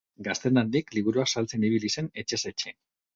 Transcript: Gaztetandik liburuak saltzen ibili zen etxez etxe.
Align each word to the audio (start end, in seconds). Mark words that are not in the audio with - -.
Gaztetandik 0.27 0.87
liburuak 0.97 1.29
saltzen 1.33 1.67
ibili 1.69 1.91
zen 1.97 2.09
etxez 2.23 2.41
etxe. 2.53 2.75